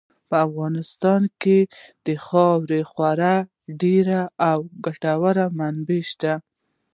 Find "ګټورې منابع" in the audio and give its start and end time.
4.85-6.01